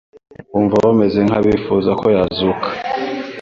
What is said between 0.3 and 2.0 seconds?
wumva bameze nk’abifuza